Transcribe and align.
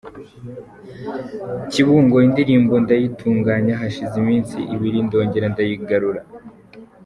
Kibungo 1.71 2.17
indirimbo 2.27 2.73
ndayitunganya 2.83 3.73
hashize 3.81 4.15
iminsi 4.23 4.57
ibiri 4.73 4.99
ndongera 5.07 5.47
ndayigarura. 5.53 6.21